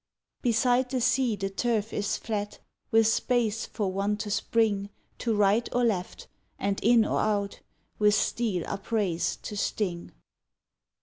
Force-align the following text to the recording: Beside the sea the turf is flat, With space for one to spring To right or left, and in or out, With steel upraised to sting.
Beside 0.41 0.89
the 0.89 0.99
sea 0.99 1.35
the 1.35 1.51
turf 1.51 1.93
is 1.93 2.17
flat, 2.17 2.57
With 2.89 3.05
space 3.05 3.67
for 3.67 3.91
one 3.91 4.17
to 4.17 4.31
spring 4.31 4.89
To 5.19 5.35
right 5.35 5.69
or 5.73 5.83
left, 5.85 6.27
and 6.57 6.79
in 6.83 7.05
or 7.05 7.19
out, 7.19 7.61
With 7.99 8.15
steel 8.15 8.63
upraised 8.65 9.43
to 9.43 9.55
sting. 9.55 10.09